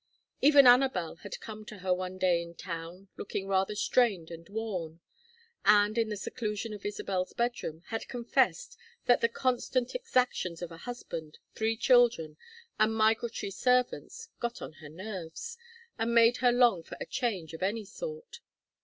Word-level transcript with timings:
Even 0.41 0.65
Anabel 0.65 1.17
had 1.17 1.39
come 1.41 1.63
to 1.65 1.77
her 1.77 1.93
one 1.93 2.17
day 2.17 2.41
in 2.41 2.55
town, 2.55 3.09
looking 3.17 3.45
rather 3.47 3.75
strained 3.75 4.31
and 4.31 4.49
worn, 4.49 4.99
and, 5.63 5.95
in 5.95 6.09
the 6.09 6.17
seclusion 6.17 6.73
of 6.73 6.87
Isabel's 6.87 7.33
bedroom, 7.33 7.83
had 7.89 8.07
confessed 8.07 8.75
that 9.05 9.21
the 9.21 9.29
constant 9.29 9.93
exactions 9.93 10.63
of 10.63 10.71
a 10.71 10.77
husband, 10.89 11.37
three 11.53 11.77
children, 11.77 12.35
and 12.79 12.95
migratory 12.95 13.51
servants 13.51 14.29
"got 14.39 14.59
on 14.59 14.73
her 14.81 14.89
nerves," 14.89 15.55
and 15.99 16.15
made 16.15 16.37
her 16.37 16.51
long 16.51 16.81
for 16.81 16.97
a 16.99 17.05
change 17.05 17.53
of 17.53 17.61
any 17.61 17.85
sort. 17.85 18.39